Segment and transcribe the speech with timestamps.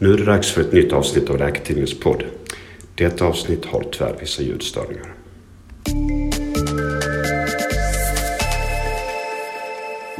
[0.00, 2.24] Nu är det dags för ett nytt avsnitt av Läkartidningens podd.
[2.94, 5.14] Detta avsnitt har tyvärr vissa ljudstörningar.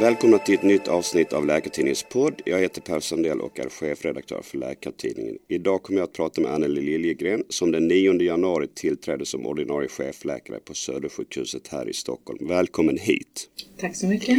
[0.01, 2.43] Välkomna till ett nytt avsnitt av Läkartidningens podd.
[2.45, 5.39] Jag heter Per Sandell och är chefredaktör för Läkartidningen.
[5.49, 9.89] Idag kommer jag att prata med Anneli Liljegren som den 9 januari tillträdde som ordinarie
[9.89, 12.49] chefläkare på Södersjukhuset här i Stockholm.
[12.49, 13.49] Välkommen hit!
[13.81, 14.39] Tack så mycket!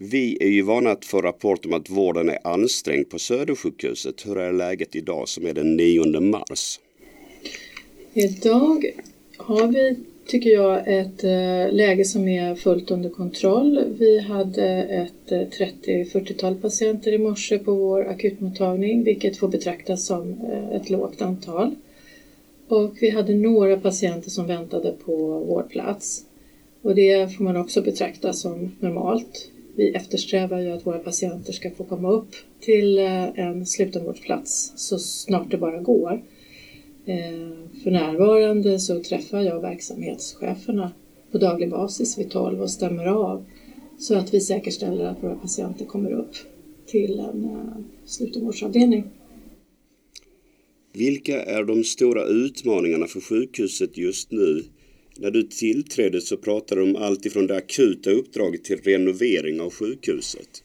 [0.00, 4.26] Vi är ju vana att få rapport om att vården är ansträngd på Södersjukhuset.
[4.26, 6.80] Hur är läget idag som är den 9 mars?
[8.12, 8.84] Idag
[9.36, 9.96] har vi,
[10.26, 13.84] tycker jag, ett eh, läge som är fullt under kontroll.
[13.98, 20.30] Vi hade ett eh, 30-40-tal patienter i morse på vår akutmottagning, vilket får betraktas som
[20.52, 21.74] eh, ett lågt antal.
[22.68, 26.24] Och vi hade några patienter som väntade på vårdplats.
[26.82, 31.70] Och det får man också betrakta som normalt vi eftersträvar ju att våra patienter ska
[31.70, 36.22] få komma upp till eh, en slutenvårdsplats så snart det bara går.
[37.06, 40.92] Eh, för närvarande så träffar jag verksamhetscheferna
[41.32, 43.44] på daglig basis vid 12 och stämmer av
[43.98, 46.34] så att vi säkerställer att våra patienter kommer upp
[46.86, 49.04] till en eh, slutenvårdsavdelning.
[50.92, 54.62] Vilka är de stora utmaningarna för sjukhuset just nu
[55.18, 59.70] när du tillträdde så pratade du om allt ifrån det akuta uppdraget till renovering av
[59.70, 60.62] sjukhuset.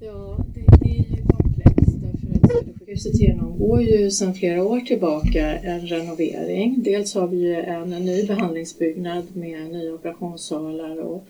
[0.00, 5.58] Ja, det, det är ju komplext därför att Södersjukhuset genomgår ju sedan flera år tillbaka
[5.58, 6.82] en renovering.
[6.82, 11.26] Dels har vi ju en ny behandlingsbyggnad med nya operationssalar och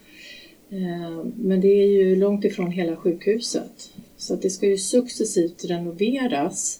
[0.69, 3.91] eh, men det är ju långt ifrån hela sjukhuset.
[4.17, 6.79] Så det ska ju successivt renoveras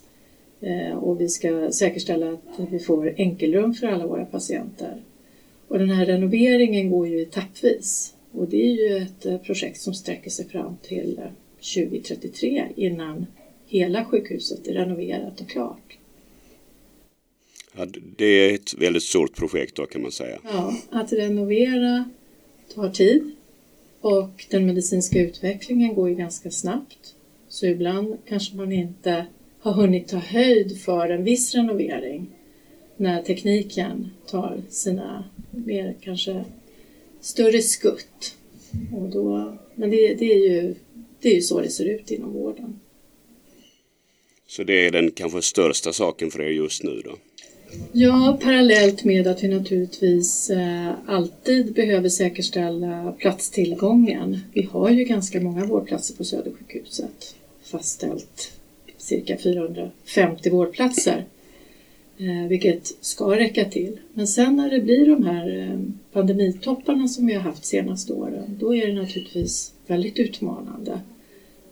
[0.94, 5.02] och vi ska säkerställa att vi får enkelrum för alla våra patienter.
[5.68, 9.94] Och den här renoveringen går ju etappvis och det är ju ett eh, projekt som
[9.94, 11.22] sträcker sig fram till
[11.76, 13.26] 2033 eh, innan
[13.66, 15.98] hela sjukhuset är renoverat och klart.
[17.78, 17.86] Ja,
[18.18, 20.40] det är ett väldigt stort projekt då kan man säga.
[20.44, 22.10] Ja, att renovera
[22.76, 23.32] tar tid
[24.02, 27.16] och den medicinska utvecklingen går ju ganska snabbt.
[27.48, 29.26] Så ibland kanske man inte
[29.66, 32.28] har hunnit ta höjd för en viss renovering
[32.98, 36.46] när tekniken tar sina mer kanske
[37.22, 38.36] större skutt.
[38.96, 40.76] Och då, men det, det, är ju,
[41.22, 42.80] det är ju så det ser ut inom vården.
[44.48, 47.16] Så det är den kanske största saken för er just nu då?
[47.92, 54.40] Ja, parallellt med att vi naturligtvis eh, alltid behöver säkerställa platstillgången.
[54.54, 58.52] Vi har ju ganska många vårdplatser på Södersjukhuset fastställt
[59.06, 61.26] cirka 450 vårdplatser,
[62.18, 64.00] eh, vilket ska räcka till.
[64.14, 65.80] Men sen när det blir de här eh,
[66.12, 71.00] pandemitopparna som vi har haft senaste åren, då är det naturligtvis väldigt utmanande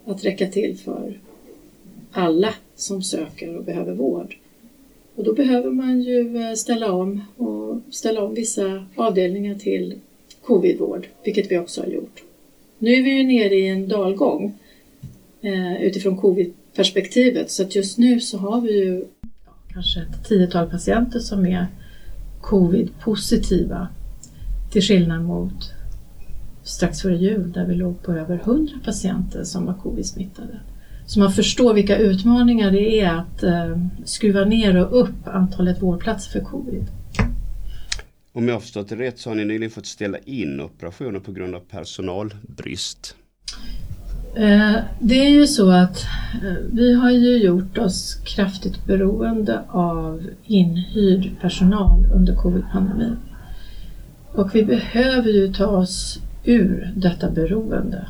[0.05, 1.19] att räcka till för
[2.11, 4.37] alla som söker och behöver vård.
[5.15, 9.93] Och då behöver man ju eh, ställa om och ställa om vissa avdelningar till
[10.41, 12.23] covidvård, vilket vi också har gjort.
[12.77, 14.53] Nu är vi ju nere i en dalgång
[15.79, 17.51] utifrån covid perspektivet.
[17.51, 19.05] Så att just nu så har vi ju
[19.73, 21.67] kanske ett tiotal patienter som är
[22.41, 23.87] covid-positiva.
[24.71, 25.73] Till skillnad mot
[26.63, 30.59] strax före jul där vi låg på över 100 patienter som var covid-smittade.
[31.05, 36.31] Så man förstår vilka utmaningar det är att eh, skruva ner och upp antalet vårdplatser
[36.31, 36.85] för covid.
[38.31, 41.31] Om jag har förstått det rätt så har ni nyligen fått ställa in operationer på
[41.31, 43.15] grund av personalbrist.
[44.35, 46.05] Eh, det är ju så att
[46.43, 53.17] eh, vi har ju gjort oss kraftigt beroende av inhyrd personal under covid-pandemin.
[54.31, 58.07] Och vi behöver ju ta oss ur detta beroende.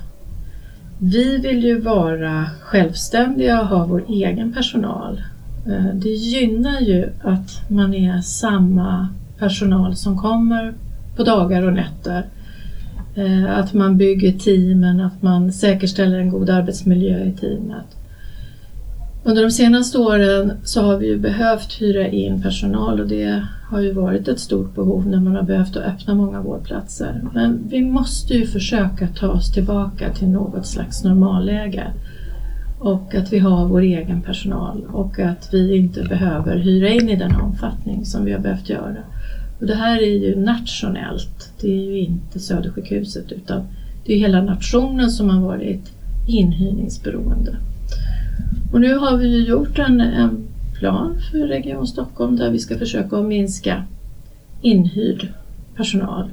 [1.00, 5.22] Vi vill ju vara självständiga och ha vår egen personal.
[5.68, 9.08] Eh, det gynnar ju att man är samma
[9.40, 10.74] personal som kommer
[11.16, 12.26] på dagar och nätter
[13.16, 17.86] Eh, att man bygger teamen, att man säkerställer en god arbetsmiljö i teamet.
[19.26, 23.80] Under de senaste åren så har vi ju behövt hyra in personal och det har
[23.80, 27.22] ju varit ett stort behov när man har behövt öppna många vårdplatser.
[27.34, 31.94] Men vi måste ju försöka ta oss tillbaka till något slags normalläge
[32.80, 37.16] och att vi har vår egen personal och att vi inte behöver hyra in i
[37.16, 38.98] den omfattning som vi har behövt göra.
[39.64, 43.62] Och det här är ju nationellt, det är ju inte Södersjukhuset utan
[44.06, 45.92] det är hela nationen som har varit
[46.28, 47.58] inhyrningsberoende.
[48.74, 50.48] Och nu har vi ju gjort en, en
[50.80, 53.84] plan för Region Stockholm där vi ska försöka att minska
[54.62, 55.28] inhyrd
[55.76, 56.30] personal.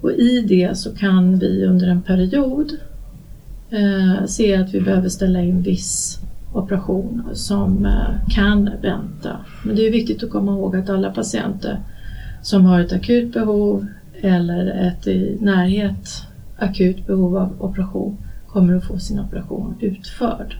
[0.00, 2.72] Och i det så kan vi under en period
[3.70, 6.20] eh, se att vi behöver ställa in viss
[6.52, 9.36] operation som eh, kan vänta.
[9.64, 11.80] Men det är viktigt att komma ihåg att alla patienter
[12.42, 13.86] som har ett akut behov
[14.20, 16.08] eller ett i närhet
[16.58, 18.16] akut behov av operation
[18.48, 20.56] kommer att få sin operation utförd.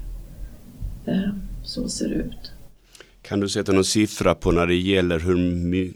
[1.06, 1.30] Eh,
[1.62, 2.52] så ser det ut.
[3.22, 5.36] Kan du sätta någon siffra på när det gäller hur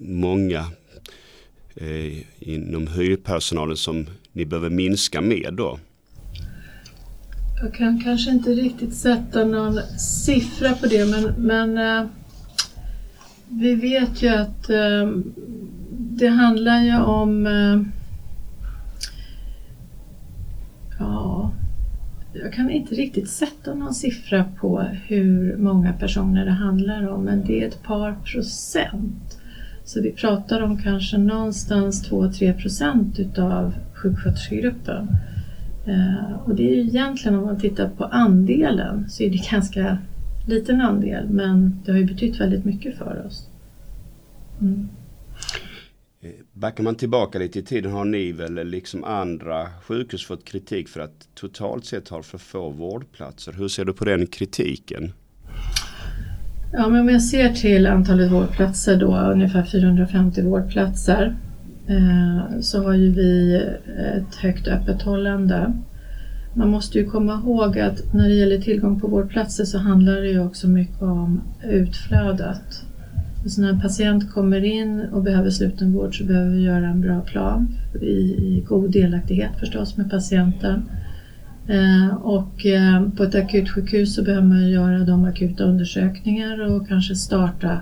[0.05, 0.65] många
[1.75, 5.79] eh, inom hyrpersonalen som ni behöver minska med då?
[7.63, 12.11] Jag kan kanske inte riktigt sätta någon siffra på det men, men eh,
[13.49, 15.11] vi vet ju att eh,
[15.99, 17.81] det handlar ju om eh,
[20.99, 21.51] Ja,
[22.33, 27.45] jag kan inte riktigt sätta någon siffra på hur många personer det handlar om men
[27.47, 29.39] det är ett par procent.
[29.85, 35.09] Så vi pratar om kanske någonstans 2-3 procent utav sjuksköterskegruppen.
[35.87, 39.99] Eh, och det är ju egentligen om man tittar på andelen så är det ganska
[40.47, 43.49] liten andel men det har ju betytt väldigt mycket för oss.
[44.61, 44.89] Mm.
[46.21, 50.89] Eh, backar man tillbaka lite i tiden har ni väl liksom andra sjukhus fått kritik
[50.89, 53.53] för att totalt sett har för få vårdplatser.
[53.53, 55.13] Hur ser du på den kritiken?
[56.73, 61.37] Ja, men om jag ser till antalet vårdplatser då, ungefär 450 vårdplatser,
[61.87, 63.57] eh, så har ju vi
[64.17, 65.73] ett högt öppethållande.
[66.59, 70.29] Man måste ju komma ihåg att när det gäller tillgång på vårdplatser så handlar det
[70.29, 72.83] ju också mycket om utflödet.
[73.47, 77.21] Så när en patient kommer in och behöver slutenvård så behöver vi göra en bra
[77.21, 77.69] plan
[78.01, 80.83] i, i god delaktighet förstås med patienten.
[81.69, 87.15] Eh, och eh, på ett akutsjukhus så behöver man göra de akuta undersökningar och kanske
[87.15, 87.81] starta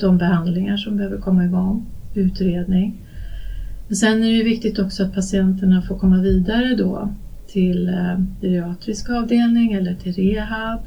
[0.00, 3.02] de behandlingar som behöver komma igång, utredning.
[3.86, 7.10] Men sen är det ju viktigt också att patienterna får komma vidare då
[7.52, 10.80] till eh, geriatrisk avdelning eller till rehab.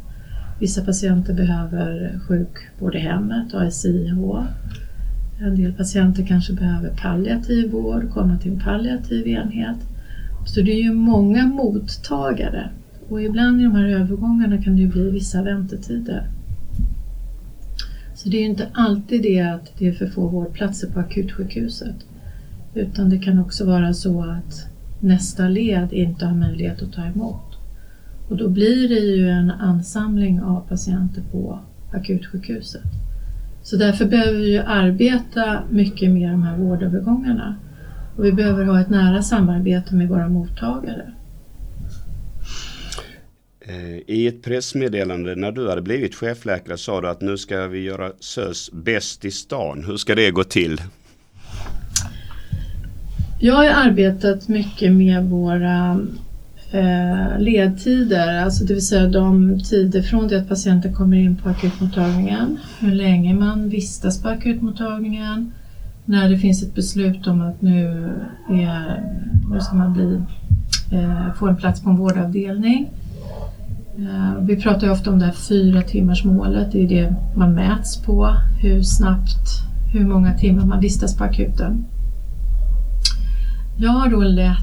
[0.59, 4.13] Vissa patienter behöver sjukvård i hemmet, ASIH.
[5.41, 9.77] En del patienter kanske behöver palliativ vård, komma till en palliativ enhet.
[10.45, 12.69] Så det är ju många mottagare
[13.09, 16.27] och ibland i de här övergångarna kan det ju bli vissa väntetider.
[18.15, 21.95] Så det är ju inte alltid det att det är för få vårdplatser på akutsjukhuset.
[22.73, 24.72] Utan det kan också vara så att
[25.03, 27.57] nästa led inte har möjlighet att ta emot.
[28.29, 31.59] Och då blir det ju en ansamling av patienter på
[31.91, 32.83] akutsjukhuset.
[33.63, 37.55] Så därför behöver vi ju arbeta mycket med de här vårdövergångarna.
[38.17, 41.13] Och vi behöver ha ett nära samarbete med våra mottagare.
[43.59, 47.79] Eh, I ett pressmeddelande när du hade blivit chefläkare sa du att nu ska vi
[47.79, 49.83] göra SÖS bäst i stan.
[49.87, 50.81] Hur ska det gå till?
[53.45, 55.99] Jag har arbetat mycket med våra
[56.71, 61.49] eh, ledtider, alltså det vill säga de tider från det att patienten kommer in på
[61.49, 65.51] akutmottagningen, hur länge man vistas på akutmottagningen,
[66.05, 68.09] när det finns ett beslut om att nu,
[68.49, 69.03] är,
[69.51, 70.21] nu ska man bli,
[70.91, 72.89] eh, få en plats på en vårdavdelning.
[73.97, 77.55] Eh, vi pratar ju ofta om det här fyra timmars målet, det är det man
[77.55, 79.47] mäts på, hur snabbt,
[79.93, 81.85] hur många timmar man vistas på akuten.
[83.77, 84.57] Jag har då lett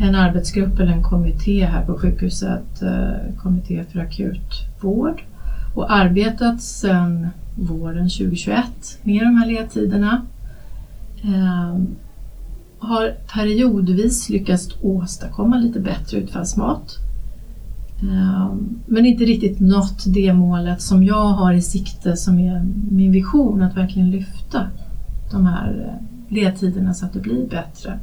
[0.00, 5.22] en arbetsgrupp eller en kommitté här på sjukhuset, eh, kommitté för akutvård
[5.74, 10.22] och arbetat sedan våren 2021 med de här ledtiderna.
[11.22, 11.78] Eh,
[12.78, 16.96] har periodvis lyckats åstadkomma lite bättre utfallsmått.
[18.02, 18.54] Eh,
[18.86, 23.62] men inte riktigt nått det målet som jag har i sikte som är min vision
[23.62, 24.66] att verkligen lyfta
[25.30, 27.98] de här eh, ledtiderna så att det blir bättre.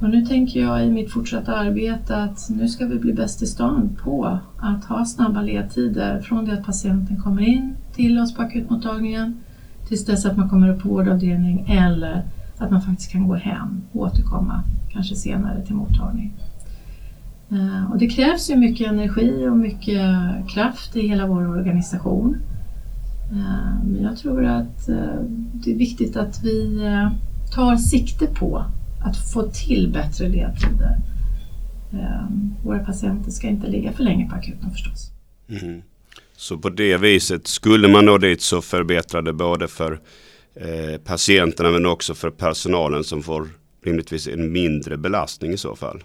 [0.00, 3.46] Och nu tänker jag i mitt fortsatta arbete att nu ska vi bli bäst i
[3.46, 8.42] stan på att ha snabba ledtider från det att patienten kommer in till oss på
[8.42, 9.40] akutmottagningen
[9.88, 12.22] tills dess att man kommer upp på vårdavdelning eller
[12.58, 16.32] att man faktiskt kan gå hem och återkomma kanske senare till mottagning.
[17.50, 20.00] Eh, och det krävs ju mycket energi och mycket
[20.48, 22.36] kraft i hela vår organisation.
[23.32, 25.20] Eh, men jag tror att eh,
[25.52, 26.80] det är viktigt att vi
[27.54, 28.64] tar sikte på
[29.02, 30.96] att få till bättre ledtider.
[31.92, 35.10] Ehm, våra patienter ska inte ligga för länge på akuten förstås.
[35.62, 35.82] Mm.
[36.36, 40.00] Så på det viset, skulle man nå dit så förbättrar det både för
[40.54, 43.48] eh, patienterna men också för personalen som får
[43.84, 46.02] rimligtvis en mindre belastning i så fall?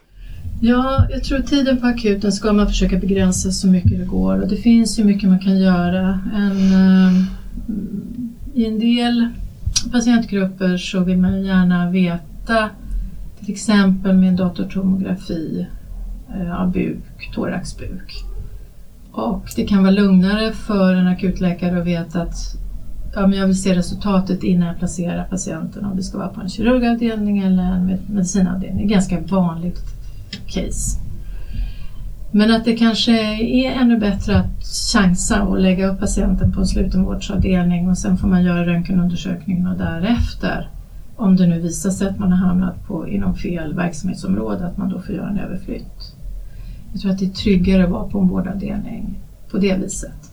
[0.62, 4.48] Ja, jag tror tiden på akuten ska man försöka begränsa så mycket det går och
[4.48, 6.20] det finns ju mycket man kan göra.
[6.36, 7.24] En, eh,
[8.54, 9.28] I en del
[9.92, 12.70] patientgrupper så vill man gärna veta
[13.46, 15.68] till exempel med en datortomografi
[16.36, 18.24] eh, av buk, thoraxbuk.
[19.12, 22.38] Och det kan vara lugnare för en akutläkare att veta att
[23.16, 26.42] ja, men jag vill se resultatet innan jag placerar patienten om det ska vara på
[26.42, 28.88] en kirurgavdelning eller en medicinavdelning.
[28.88, 29.80] Ganska vanligt
[30.48, 31.00] case.
[32.32, 33.12] Men att det kanske
[33.44, 38.28] är ännu bättre att chansa och lägga upp patienten på en slutenvårdsavdelning och sen får
[38.28, 40.70] man göra röntgenundersökningen och därefter
[41.16, 44.90] om det nu visar sig att man har hamnat på, inom fel verksamhetsområde att man
[44.90, 46.16] då får göra en överflytt.
[46.92, 49.20] Jag tror att det är tryggare att vara på en vårdavdelning
[49.52, 50.32] på det viset.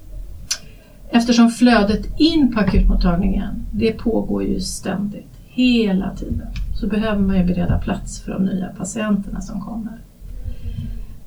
[1.11, 6.49] Eftersom flödet in på akutmottagningen, det pågår ju ständigt, hela tiden,
[6.81, 9.99] så behöver man ju bereda plats för de nya patienterna som kommer.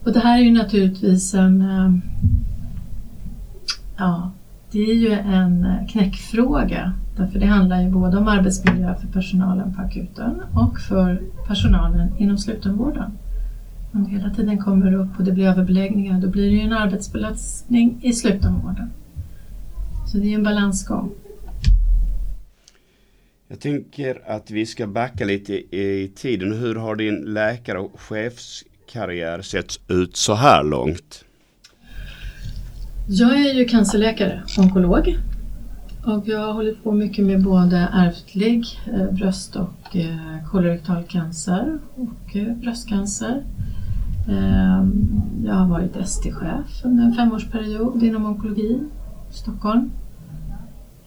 [0.04, 1.92] Och det här är ju naturligtvis en eh,
[3.98, 4.32] Ja,
[4.76, 9.82] det är ju en knäckfråga därför det handlar ju både om arbetsmiljö för personalen på
[9.82, 13.12] akuten och för personalen inom slutenvården.
[13.92, 16.74] Om det hela tiden kommer upp och det blir överbeläggningar då blir det ju en
[16.74, 18.92] arbetsbelastning i slutenvården.
[20.08, 21.12] Så det är en balansgång.
[23.48, 26.54] Jag tänker att vi ska backa lite i tiden.
[26.54, 31.26] Hur har din läkare och chefskarriär sett ut så här långt?
[33.08, 35.18] Jag är ju cancerläkare, onkolog.
[36.06, 41.80] Och jag har hållit på mycket med både ärftlig eh, bröst och eh, kolorektal cancer
[41.96, 43.44] och eh, bröstcancer.
[44.30, 48.80] Ehm, jag har varit ST-chef under en femårsperiod inom onkologi
[49.32, 49.92] i Stockholm.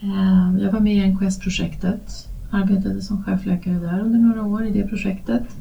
[0.00, 4.88] Ehm, jag var med i NKS-projektet, arbetade som chefläkare där under några år i det
[4.88, 5.56] projektet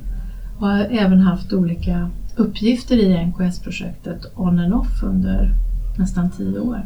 [0.59, 5.66] och har även haft olika uppgifter i NKS-projektet on and off under
[5.97, 6.85] nästan tio år.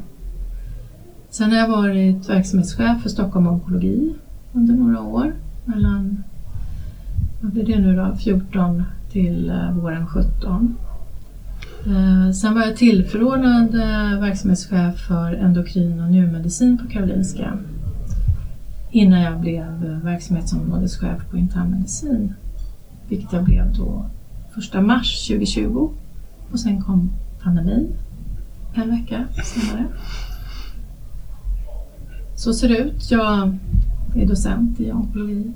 [1.29, 4.13] Sen har jag varit verksamhetschef för Stockholm Onkologi
[4.53, 5.33] under några år,
[5.65, 6.23] mellan
[7.41, 10.77] vad blir det nu då, 14 till eh, våren 17.
[11.85, 13.71] Eh, sen var jag tillförordnad
[14.19, 17.57] verksamhetschef för endokrin och njurmedicin på Karolinska
[18.91, 22.33] innan jag blev verksamhetsområdeschef på internmedicin,
[23.09, 24.05] vilket jag blev då
[24.77, 25.89] 1 mars 2020
[26.51, 27.09] och sen kom
[27.43, 27.93] pandemin
[28.73, 29.87] en vecka senare.
[32.35, 33.11] Så ser det ut.
[33.11, 33.57] Jag
[34.15, 35.53] är docent i onkologi.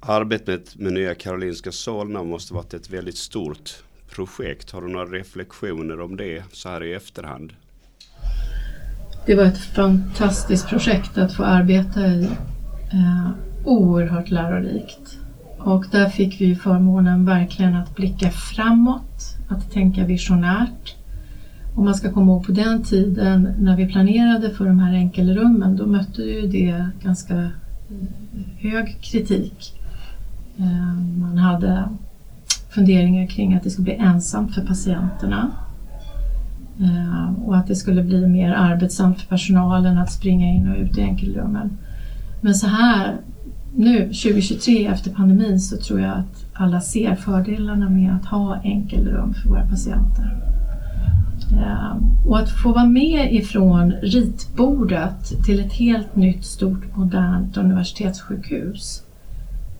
[0.00, 3.70] Arbetet med Nya Karolinska Solna måste varit ett väldigt stort
[4.10, 4.70] projekt.
[4.70, 7.52] Har du några reflektioner om det så här i efterhand?
[9.26, 12.24] Det var ett fantastiskt projekt att få arbeta i.
[12.92, 13.30] Eh,
[13.64, 15.18] oerhört lärorikt.
[15.66, 20.94] Och där fick vi förmånen verkligen att blicka framåt att tänka visionärt.
[21.74, 25.76] Och man ska komma ihåg på den tiden när vi planerade för de här enkelrummen
[25.76, 27.50] då mötte ju det ganska eh,
[28.58, 29.80] hög kritik.
[30.56, 31.88] Eh, man hade
[32.68, 35.50] funderingar kring att det skulle bli ensamt för patienterna
[36.80, 40.98] eh, och att det skulle bli mer arbetsamt för personalen att springa in och ut
[40.98, 41.70] i enkelrummen.
[42.40, 43.16] Men så här
[43.76, 49.34] nu 2023 efter pandemin så tror jag att alla ser fördelarna med att ha enkelrum
[49.34, 50.36] för våra patienter.
[51.52, 59.02] Ehm, och att få vara med ifrån ritbordet till ett helt nytt stort modernt universitetssjukhus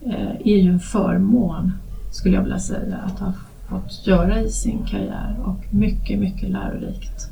[0.06, 1.72] eh, är ju en förmån
[2.10, 3.32] skulle jag vilja säga att ha
[3.68, 7.30] fått göra i sin karriär och mycket, mycket lärorikt.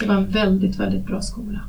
[0.00, 1.60] Det var en väldigt, väldigt bra skola.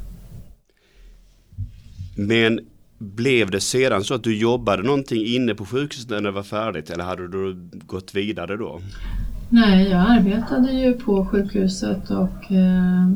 [2.16, 2.60] Men
[3.00, 6.90] blev det sedan så att du jobbade någonting inne på sjukhuset när det var färdigt
[6.90, 8.82] eller hade du gått vidare då?
[9.50, 13.10] Nej, jag arbetade ju på sjukhuset och eh,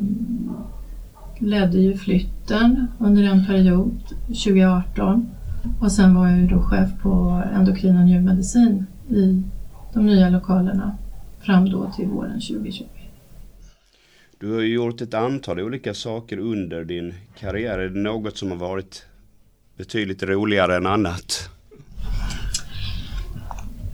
[1.38, 5.30] ledde ju flytten under en period 2018
[5.80, 9.42] och sen var jag ju då chef på endokrin och njurmedicin i
[9.94, 10.96] de nya lokalerna
[11.40, 12.84] fram då till våren 2020.
[14.38, 17.78] Du har ju gjort ett antal olika saker under din karriär.
[17.78, 19.06] Är det något som har varit
[19.76, 21.50] betydligt roligare än annat?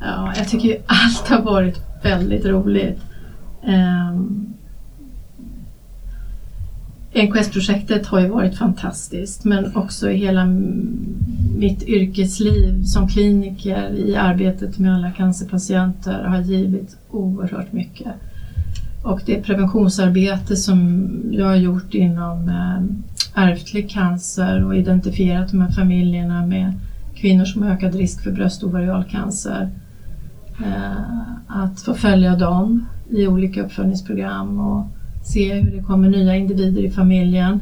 [0.01, 2.99] Ja, jag tycker ju allt har varit väldigt roligt.
[3.63, 4.47] Ehm, um,
[7.13, 10.47] NKS-projektet har ju varit fantastiskt men också i hela
[11.57, 18.15] mitt yrkesliv som kliniker i arbetet med alla cancerpatienter har givit oerhört mycket.
[19.03, 25.71] Och det preventionsarbete som jag har gjort inom eh, ärftlig cancer och identifierat de här
[25.71, 26.73] familjerna med
[27.15, 28.73] kvinnor som har ökad risk för bröst och
[29.11, 29.71] cancer.
[30.65, 34.87] Eh, att få följa dem i olika uppföljningsprogram och
[35.23, 37.61] se hur det kommer nya individer i familjen.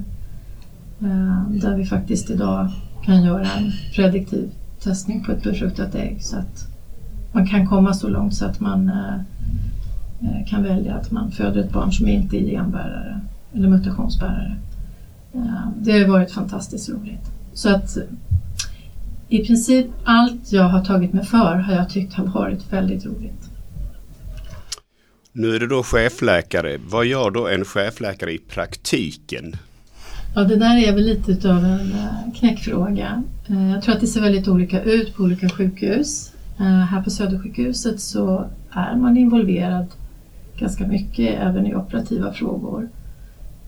[1.00, 2.68] Eh, där vi faktiskt idag
[3.04, 4.50] kan göra en prediktiv
[4.83, 6.66] testning på ett befruktat ägg så att
[7.33, 8.90] man kan komma så långt så att man
[10.46, 13.20] kan välja att man föder ett barn som inte är genbärare
[13.54, 14.56] eller mutationsbärare.
[15.34, 17.30] Eh, det har varit fantastiskt roligt.
[17.52, 17.96] Så att
[19.28, 23.50] i princip allt jag har tagit mig för har jag tyckt har varit väldigt roligt.
[25.32, 26.78] Nu är du då chefläkare.
[26.88, 29.56] Vad gör då en chefläkare i praktiken?
[30.34, 33.22] Ja, det där är väl lite av en eh, knäckfråga.
[33.48, 36.32] Eh, jag tror att det ser väldigt olika ut på olika sjukhus.
[36.58, 39.87] Eh, här på Södersjukhuset så är man involverad
[40.58, 42.88] ganska mycket även i operativa frågor.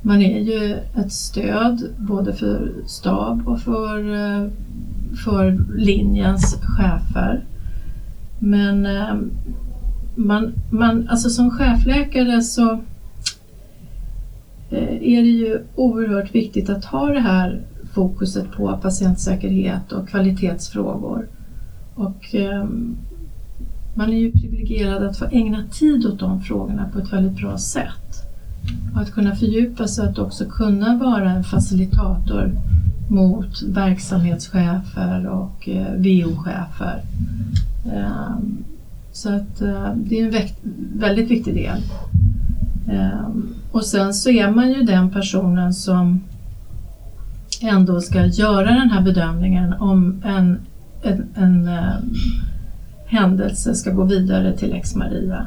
[0.03, 4.49] Man är ju ett stöd både för stab och för, eh,
[5.25, 7.45] för linjens chefer.
[8.39, 9.15] Men eh,
[10.15, 12.73] man, man, alltså som chefläkare så
[14.71, 17.61] eh, är det ju oerhört viktigt att ha det här
[17.93, 21.29] fokuset på patientsäkerhet och kvalitetsfrågor.
[21.95, 22.35] Och
[23.95, 27.59] man är ju privilegierad att få ägna tid åt de frågorna på ett väldigt bra
[27.59, 28.27] sätt.
[28.95, 32.53] Och att kunna fördjupa sig att också kunna vara en facilitator
[33.11, 37.03] mot verksamhetschefer och eh, VO-chefer.
[37.85, 38.65] Um, ehm,
[39.13, 40.49] så att uh, det är en
[40.99, 41.83] väldigt viktig del.
[42.87, 46.21] Um, och sen så är man ju den personen som
[47.63, 50.59] ändå ska göra den här bedömningen om en,
[51.03, 51.95] en, en uh,
[53.11, 55.47] händelse ska gå vidare till Lex Maria.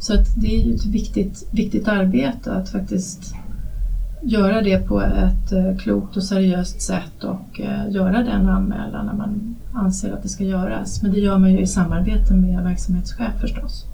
[0.00, 3.34] Så att det är ju ett viktigt, viktigt arbete att faktiskt
[4.22, 9.14] göra det på ett eh, klokt och seriöst sätt och eh, göra den anmälan när
[9.14, 11.02] man anser att det ska göras.
[11.02, 13.84] Men det gör man ju i samarbete med verksamhetschef förstås.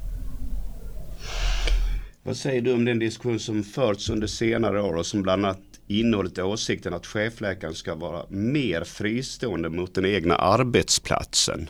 [2.23, 5.61] Vad säger du om den diskussion som förts under senare år och som bland annat
[5.87, 11.69] innehållit åsikten att chefläkaren ska vara mer fristående mot den egna arbetsplatsen?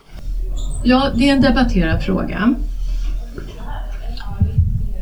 [0.85, 2.55] Ja, det är en debatterad fråga.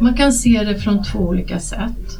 [0.00, 2.18] Man kan se det från två olika sätt.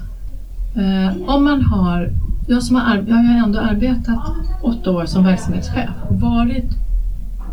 [0.77, 2.11] Eh, om man har,
[2.47, 4.19] jag, som har, jag har ändå arbetat
[4.63, 6.71] åtta år som verksamhetschef och varit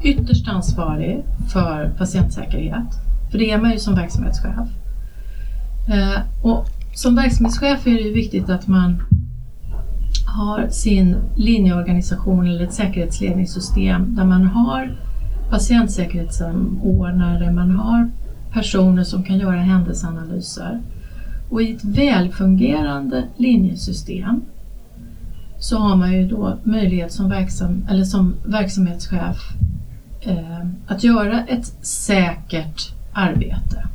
[0.03, 2.88] ytterst ansvarig för patientsäkerhet.
[3.32, 4.69] För det är man ju som verksamhetschef.
[5.89, 9.03] Eh, och som verksamhetschef är det ju viktigt att man
[10.25, 14.91] har sin linjeorganisation eller ett säkerhetsledningssystem där man har
[15.49, 18.09] patientsäkerhetssamordnare, man har
[18.51, 20.79] personer som kan göra händelseanalyser.
[21.49, 24.41] Och i ett välfungerande linjesystem
[25.59, 29.38] så har man ju då möjlighet som, verksam, eller som verksamhetschef
[30.21, 33.88] eh, att göra ett säkert arbete.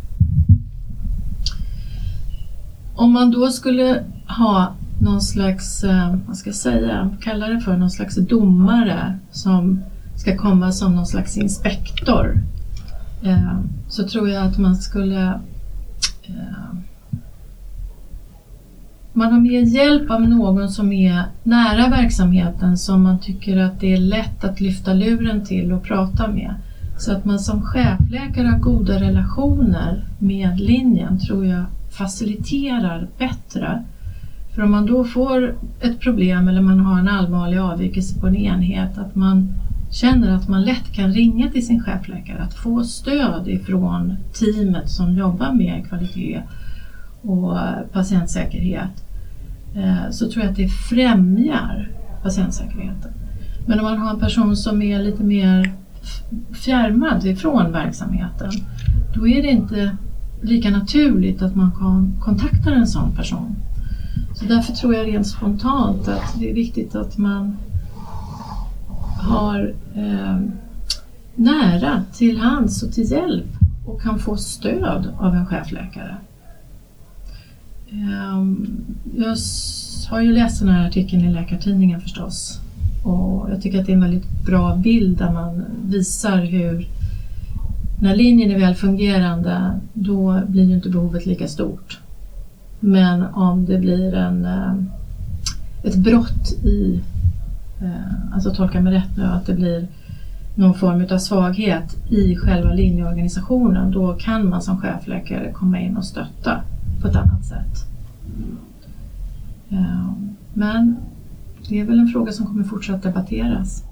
[2.95, 7.77] Om man då skulle ha någon slags, eh, vad ska jag säga, kalla det för
[7.77, 9.81] någon slags domare som
[10.25, 12.39] ska komma som någon slags inspektor
[13.23, 13.59] eh,
[13.89, 15.41] så tror jag att man skulle
[16.23, 16.75] eh,
[19.13, 23.93] man har mer hjälp av någon som är nära verksamheten som man tycker att det
[23.93, 26.55] är lätt att lyfta luren till och prata med.
[26.99, 33.85] Så att man som chefläkare har goda relationer med linjen tror jag faciliterar bättre.
[34.55, 38.37] För om man då får ett problem eller man har en allvarlig avvikelse på en
[38.37, 39.49] enhet, att man
[39.95, 45.15] känner att man lätt kan ringa till sin chefläkare, att få stöd ifrån teamet som
[45.15, 46.43] jobbar med kvalitet
[47.23, 47.59] och
[47.93, 49.05] patientsäkerhet,
[49.75, 51.91] eh, så tror jag att det främjar
[52.23, 53.13] patientsäkerheten.
[53.67, 55.73] Men om man har en person som är lite mer
[56.53, 58.51] fjärmad ifrån verksamheten,
[59.15, 59.97] då är det inte
[60.43, 63.57] lika naturligt att man kan kontaktar en sån person.
[64.35, 67.57] Så därför tror jag rent spontant att det är viktigt att man
[69.25, 70.41] har eh,
[71.35, 73.47] nära till hands och till hjälp
[73.87, 76.17] och kan få stöd av en chefläkare.
[77.89, 78.45] Eh,
[79.17, 79.37] jag
[80.11, 82.61] har ju läst den här artikeln i Läkartidningen förstås
[83.05, 86.89] och jag tycker att det är en väldigt bra bild där man visar hur
[88.01, 91.99] när linjen är väl fungerande då blir ju inte behovet lika stort.
[92.81, 94.75] Men om det blir en, eh,
[95.83, 97.01] ett brott i,
[97.85, 99.89] Eh, alltså tolka mig rätt nu, att det blir
[100.55, 106.05] någon form av svaghet i själva linjeorganisationen då kan man som chefläkare komma in och
[106.05, 106.63] stötta
[107.03, 107.87] på ett annat sätt.
[109.71, 110.13] Eh,
[110.55, 110.97] men
[111.69, 113.85] det är väl en fråga som kommer fortsatt debatteras.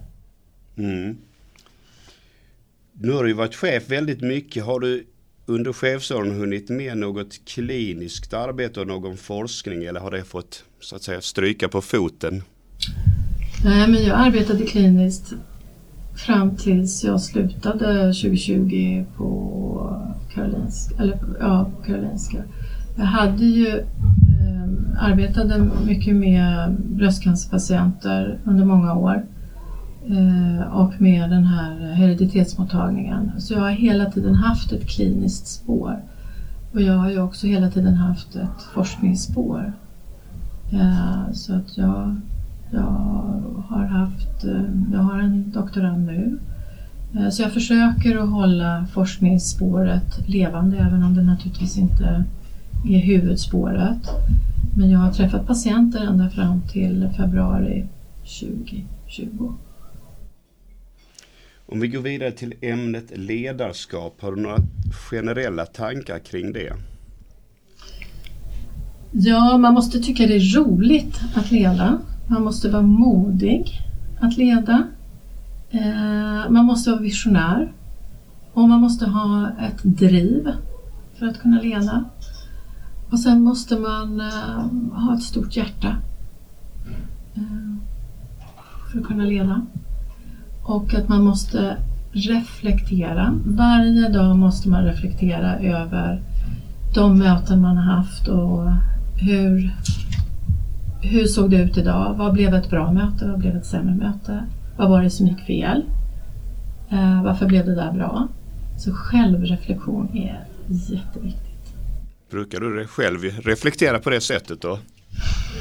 [0.76, 1.16] Mm.
[2.92, 4.64] Nu har du varit chef väldigt mycket.
[4.64, 5.07] Har du
[5.46, 10.96] under chefsåren hunnit med något kliniskt arbete och någon forskning eller har det fått så
[10.96, 12.42] att säga stryka på foten?
[13.64, 15.33] Nej, men jag arbetade kliniskt
[16.14, 20.03] fram tills jag slutade 2020 på
[20.35, 21.03] Karolinska.
[21.03, 22.38] Eller, ja, Karolinska.
[22.96, 23.83] Jag hade ju eh,
[24.98, 29.27] arbetade mycket med bröstcancerpatienter under många år
[30.07, 33.31] eh, och med den här hereditetsmottagningen.
[33.38, 36.03] Så jag har hela tiden haft ett kliniskt spår
[36.72, 39.72] och jag har ju också hela tiden haft ett forskningsspår.
[40.72, 42.16] Eh, så att jag
[42.73, 46.39] jag har haft, eh, jag har en doktorand nu.
[47.17, 52.25] Eh, så jag försöker att hålla forskningsspåret levande även om det naturligtvis inte
[52.89, 54.11] är huvudspåret.
[54.77, 57.87] Men jag har träffat patienter ända fram till februari
[58.23, 59.53] 2020.
[61.67, 64.59] Om vi går vidare till ämnet ledarskap, har du några
[65.11, 66.73] generella tankar kring det?
[69.11, 71.99] Ja, man måste tycka det är roligt att leda.
[72.27, 73.81] Man måste vara modig
[74.21, 74.83] att leda.
[75.71, 77.73] Eh, man måste vara visionär.
[78.53, 80.53] Och man måste ha ett driv
[81.19, 82.05] för att kunna leda.
[83.11, 85.97] Och sen måste man eh, ha ett stort hjärta
[87.35, 87.77] eh,
[88.93, 89.63] för att kunna leda.
[90.63, 91.77] Och att man måste
[92.13, 93.35] reflektera.
[93.45, 96.23] Varje dag måste man reflektera över
[96.95, 98.69] de möten man har haft och
[99.17, 99.75] hur
[101.03, 102.15] hur såg det ut idag?
[102.19, 103.29] Vad blev ett bra möte?
[103.29, 104.45] Vad blev ett sämre möte?
[104.77, 105.83] Vad var det som gick fel?
[106.91, 108.29] Eh, varför blev det där bra?
[108.79, 111.75] Så självreflektion är jätteviktigt.
[112.31, 114.79] Brukar du själv reflektera på det sättet då?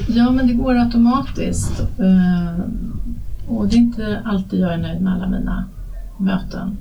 [0.08, 1.80] Ja, men det går automatiskt.
[1.82, 2.60] Eh,
[3.48, 5.66] och det är inte alltid jag är nöjd med alla mina
[6.18, 6.78] möten.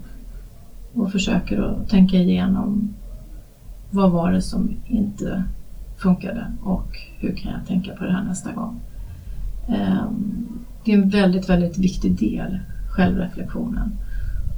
[0.92, 2.94] Och försöker att tänka igenom
[3.90, 5.44] vad var det som inte
[6.02, 8.80] funkade och hur kan jag tänka på det här nästa gång?
[9.68, 10.46] Ehm,
[10.84, 12.58] det är en väldigt, väldigt viktig del,
[12.90, 13.92] självreflektionen.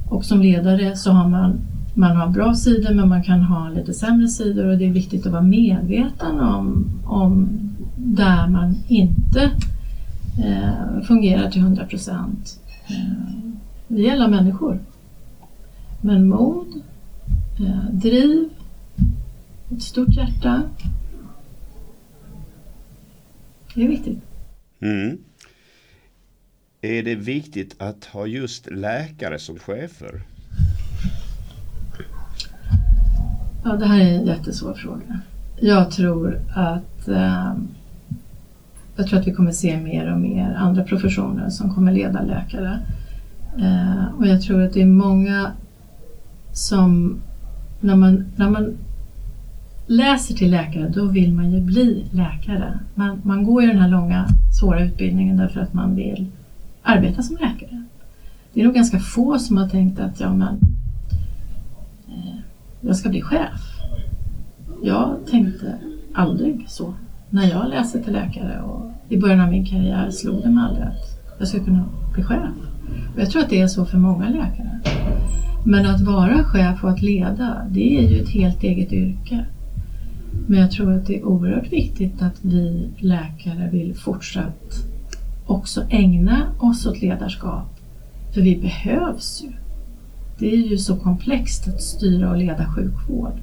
[0.09, 1.59] Och som ledare så har man,
[1.93, 5.25] man har bra sidor men man kan ha lite sämre sidor och det är viktigt
[5.25, 7.49] att vara medveten om, om
[7.95, 9.51] där man inte
[10.43, 12.59] eh, fungerar till 100 procent.
[12.87, 13.53] Eh,
[13.87, 14.79] vi är alla människor.
[16.01, 16.67] Men mod,
[17.59, 18.49] eh, driv,
[19.71, 20.61] ett stort hjärta
[23.75, 24.19] det är viktigt.
[24.79, 25.17] Mm.
[26.81, 30.21] Är det viktigt att ha just läkare som chefer?
[33.63, 35.19] Ja, det här är en jättesvår fråga.
[35.59, 37.53] Jag tror att eh,
[38.95, 42.79] jag tror att vi kommer se mer och mer andra professioner som kommer leda läkare.
[43.57, 45.51] Eh, och jag tror att det är många
[46.53, 47.21] som
[47.79, 48.77] när man, när man
[49.85, 52.79] läser till läkare då vill man ju bli läkare.
[52.95, 54.27] Man, man går ju den här långa
[54.59, 56.25] svåra utbildningen därför att man vill
[56.81, 57.83] arbeta som läkare.
[58.53, 60.59] Det är nog ganska få som har tänkt att ja, men,
[62.07, 62.35] eh,
[62.81, 63.61] jag ska bli chef.
[64.83, 65.75] Jag tänkte
[66.13, 66.93] aldrig så.
[67.29, 70.83] När jag läste till läkare och i början av min karriär slog det mig aldrig
[70.83, 72.49] att jag skulle kunna bli chef.
[73.15, 74.79] Och jag tror att det är så för många läkare.
[75.65, 79.45] Men att vara chef och att leda, det är ju ett helt eget yrke.
[80.47, 84.73] Men jag tror att det är oerhört viktigt att vi läkare vill fortsatt
[85.45, 87.79] också ägna oss åt ledarskap.
[88.33, 89.51] För vi behövs ju.
[90.39, 93.33] Det är ju så komplext att styra och leda sjukvård.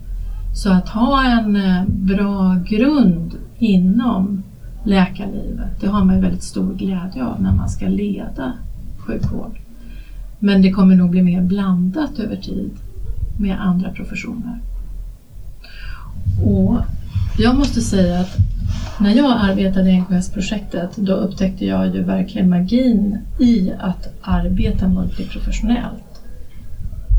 [0.55, 4.42] Så att ha en eh, bra grund inom
[4.85, 8.53] läkarlivet, det har man ju väldigt stor glädje av när man ska leda
[8.98, 9.59] sjukvård.
[10.38, 12.70] Men det kommer nog bli mer blandat över tid
[13.38, 14.61] med andra professioner.
[16.44, 16.76] Och
[17.38, 18.37] jag måste säga att
[19.00, 26.22] när jag arbetade i NKS-projektet då upptäckte jag ju verkligen magin i att arbeta multiprofessionellt.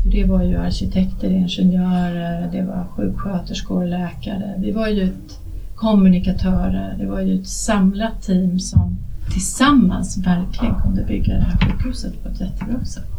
[0.02, 4.54] För det var ju arkitekter, ingenjörer, det var sjuksköterskor, läkare.
[4.58, 5.38] Vi var ju ett
[5.74, 8.96] kommunikatörer, det var ju ett samlat team som
[9.32, 13.10] tillsammans verkligen kunde bygga det här sjukhuset på ett jättebra sätt.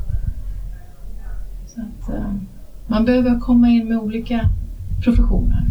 [1.67, 2.33] Så att, eh,
[2.87, 4.49] man behöver komma in med olika
[5.03, 5.65] professioner.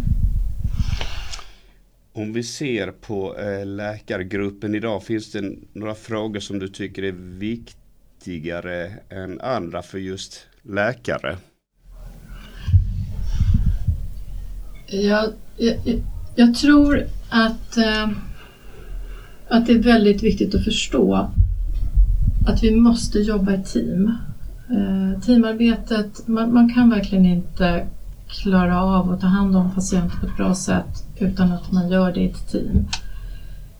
[2.13, 7.39] Om vi ser på eh, läkargruppen idag, finns det några frågor som du tycker är
[7.39, 11.37] viktigare än andra för just läkare?
[14.87, 15.75] Jag, jag,
[16.35, 18.09] jag tror att, äh,
[19.47, 21.29] att det är väldigt viktigt att förstå
[22.47, 24.11] att vi måste jobba i team.
[24.69, 27.87] Äh, teamarbetet, man, man kan verkligen inte
[28.33, 32.13] klara av att ta hand om patienter på ett bra sätt utan att man gör
[32.13, 32.85] det i ett team.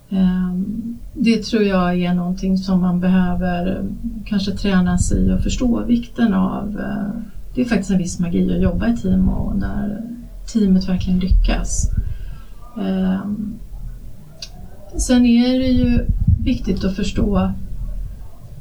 [0.09, 3.85] Ehm, det tror jag är någonting som man behöver eh,
[4.25, 6.79] kanske tränas i och förstå vikten av.
[6.79, 7.21] Eh,
[7.55, 10.01] det är faktiskt en viss magi att jobba i team och när
[10.53, 11.89] teamet verkligen lyckas.
[12.81, 13.53] Ehm,
[14.97, 16.05] sen är det ju
[16.43, 17.37] viktigt att förstå,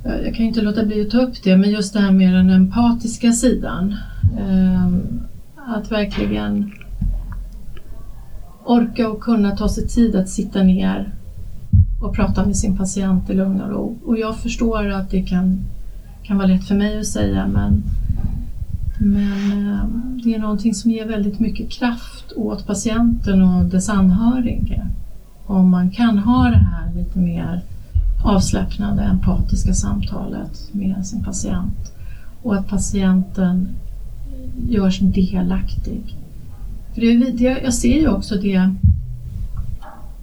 [0.05, 2.13] eh, jag kan ju inte låta bli att ta upp det, men just det här
[2.13, 3.97] med den empatiska sidan.
[4.41, 5.21] Ehm,
[5.67, 6.73] att verkligen
[8.65, 11.15] orka och kunna ta sig tid att sitta ner
[12.01, 13.99] och prata med sin patient i lugn och ro.
[14.05, 15.65] Och jag förstår att det kan,
[16.23, 17.83] kan vara lätt för mig att säga men,
[18.99, 19.85] men eh,
[20.25, 24.87] det är någonting som ger väldigt mycket kraft åt patienten och dess anhöriga.
[25.47, 27.63] Om man kan ha det här lite mer
[28.25, 31.93] avslappnade, empatiska samtalet med sin patient
[32.43, 33.69] och att patienten
[34.69, 36.17] görs delaktig.
[36.95, 38.75] För det, jag ser ju också det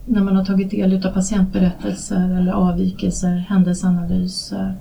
[0.06, 4.76] när man har tagit del av patientberättelser eller avvikelser, händelseanalyser.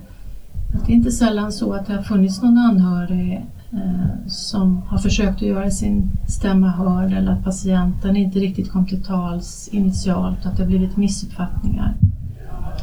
[0.74, 4.98] Att det är inte sällan så att det har funnits någon anhörig eh, som har
[4.98, 10.46] försökt att göra sin stämma hörd eller att patienten inte riktigt kom till tals initialt,
[10.46, 11.94] att det har blivit missuppfattningar.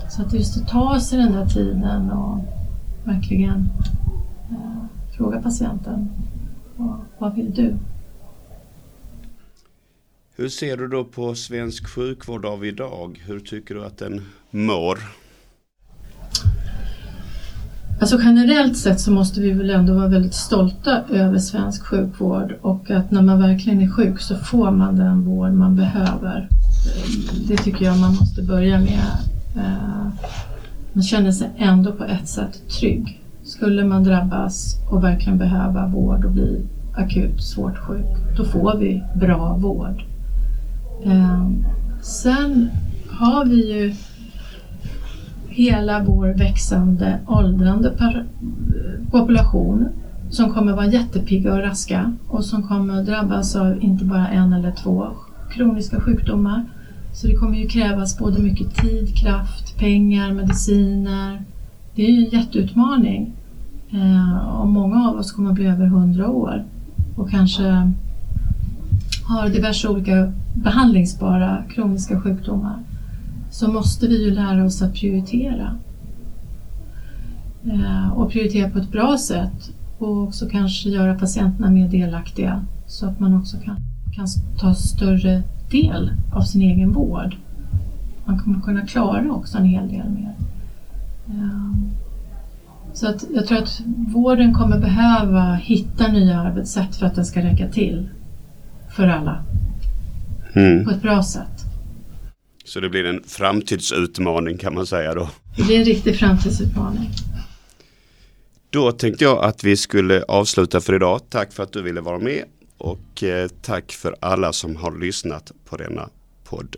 [0.10, 2.40] Så att just att ta sig den där tiden och
[3.04, 3.70] verkligen
[4.50, 4.84] eh,
[5.18, 6.10] fråga patienten,
[7.18, 7.78] vad vill du?
[10.36, 13.22] Hur ser du då på svensk sjukvård av idag?
[13.26, 15.00] Hur tycker du att den mår?
[18.02, 22.92] Alltså generellt sett så måste vi väl ändå vara väldigt stolta över svensk sjukvård och
[22.92, 26.50] att när man verkligen är sjuk så får man den vård man behöver.
[27.48, 29.12] Det tycker jag man måste börja med.
[29.56, 30.08] Eh,
[30.94, 33.25] man känner sig ändå på ett sätt trygg.
[33.56, 36.66] Skulle man drabbas och verkligen behöva vård och bli
[36.96, 38.06] akut svårt sjuk,
[38.38, 40.04] då får vi bra vård.
[41.06, 41.66] Ehm,
[42.02, 42.70] sen
[43.10, 43.96] har vi ju
[45.48, 47.92] hela vår växande åldrande
[49.12, 49.88] population
[50.30, 54.72] som kommer vara jättepigga och raska och som kommer drabbas av inte bara en eller
[54.72, 55.08] två
[55.52, 56.66] kroniska sjukdomar.
[57.14, 61.42] Så det kommer ju krävas både mycket tid, kraft, pengar, mediciner.
[61.96, 63.34] Det är ju en jätteutmaning.
[63.96, 66.66] Eh, och många av oss kommer att bli över 100 år
[67.16, 67.92] och kanske
[69.28, 72.80] har diverse olika behandlingsbara kroniska sjukdomar
[73.52, 75.76] så måste vi ju lära oss att prioritera.
[77.66, 83.06] Eh, och prioritera på ett bra sätt och också kanske göra patienterna mer delaktiga så
[83.06, 83.76] att man också kan,
[84.16, 84.28] kan
[84.60, 87.36] ta större del av sin egen vård.
[88.26, 90.34] Man kommer kunna klara också en hel del mer.
[91.28, 91.72] Eh,
[92.96, 97.42] så att jag tror att vården kommer behöva hitta nya arbetssätt för att den ska
[97.42, 98.10] räcka till
[98.96, 99.46] för alla.
[100.54, 100.86] Mm.
[100.86, 101.66] På ett bra sätt.
[102.66, 105.30] Så det blir en framtidsutmaning kan man säga då?
[105.58, 107.10] Det blir en riktig framtidsutmaning.
[108.70, 111.22] Då tänkte jag att vi skulle avsluta för idag.
[111.30, 112.44] Tack för att du ville vara med
[112.78, 116.10] och eh, tack för alla som har lyssnat på denna
[116.44, 116.76] podd.